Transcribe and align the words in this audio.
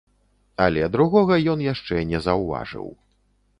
Але 0.65 0.87
другога 0.95 1.37
ён 1.55 1.59
яшчэ 1.73 2.01
не 2.15 2.25
заўважыў. 2.29 2.91